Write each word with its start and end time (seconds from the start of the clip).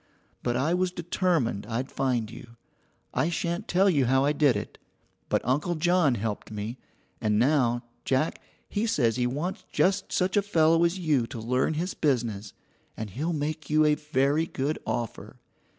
But 0.41 0.55
I 0.57 0.73
was 0.73 0.91
determined 0.91 1.67
I'd 1.69 1.91
find 1.91 2.31
you. 2.31 2.55
I 3.13 3.29
shan't 3.29 3.67
tell 3.67 3.87
you 3.87 4.07
how 4.07 4.25
I 4.25 4.33
did 4.33 4.55
it, 4.55 4.79
but 5.29 5.43
Uncle 5.45 5.75
John 5.75 6.15
helped 6.15 6.49
me, 6.49 6.79
and 7.21 7.37
now, 7.37 7.83
Jack, 8.03 8.41
he 8.67 8.87
says 8.87 9.17
he 9.17 9.27
wants 9.27 9.63
just 9.71 10.11
such 10.11 10.35
a 10.35 10.41
fellow 10.41 10.85
as 10.85 10.97
you 10.97 11.27
to 11.27 11.39
learn 11.39 11.75
his 11.75 11.93
business, 11.93 12.53
and 12.97 13.11
he'll 13.11 13.31
make 13.31 13.69
you 13.69 13.85
a 13.85 13.93
very 13.93 14.47
good 14.47 14.79
offer. 14.87 15.35